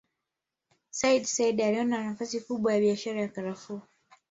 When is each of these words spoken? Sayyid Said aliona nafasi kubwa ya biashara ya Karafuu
Sayyid 0.99 1.25
Said 1.27 1.57
aliona 1.61 2.03
nafasi 2.03 2.39
kubwa 2.41 2.73
ya 2.73 2.79
biashara 2.79 3.21
ya 3.21 3.27
Karafuu 3.27 3.81